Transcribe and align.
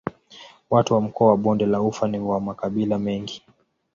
Watu 0.69 0.93
wa 0.93 1.01
mkoa 1.01 1.27
wa 1.27 1.37
Bonde 1.37 1.65
la 1.65 1.81
Ufa 1.81 2.07
ni 2.07 2.19
wa 2.19 2.39
makabila 2.41 2.99
mengi. 2.99 3.43